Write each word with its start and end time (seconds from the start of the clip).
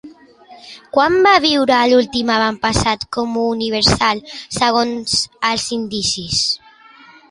Quan 0.95 1.17
va 1.27 1.33
viure 1.43 1.81
l'últim 1.91 2.33
avantpassat 2.37 3.07
comú 3.19 3.45
universal 3.53 4.27
segons 4.59 5.23
els 5.55 5.73
indicis? 5.81 6.47